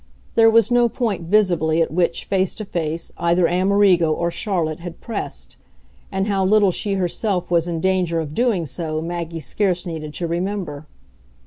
There 0.33 0.49
was 0.49 0.71
no 0.71 0.89
point, 0.89 1.27
visibly, 1.27 1.79
at 1.79 1.93
which, 1.93 2.25
face 2.25 2.55
to 2.55 2.65
face, 2.65 3.11
either 3.19 3.47
Amerigo 3.47 4.11
or 4.11 4.31
Charlotte 4.31 4.79
had 4.79 4.99
pressed; 4.99 5.57
and 6.11 6.25
how 6.25 6.43
little 6.43 6.71
she 6.71 6.95
herself 6.95 7.51
was 7.51 7.67
in 7.67 7.79
danger 7.79 8.19
of 8.19 8.33
doing 8.33 8.65
so 8.65 8.99
Maggie 8.99 9.39
scarce 9.39 9.85
needed 9.85 10.15
to 10.15 10.25
remember. 10.25 10.87